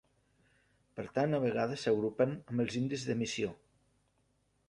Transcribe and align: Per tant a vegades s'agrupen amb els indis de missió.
Per 0.99 1.03
tant 1.17 1.37
a 1.37 1.39
vegades 1.43 1.83
s'agrupen 1.87 2.33
amb 2.53 2.65
els 2.65 2.77
indis 2.81 3.05
de 3.11 3.19
missió. 3.23 3.51